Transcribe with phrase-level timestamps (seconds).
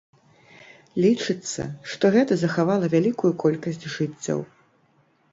[1.03, 4.39] Лічыцца, што гэта захавала вялікую колькасць жыццяў.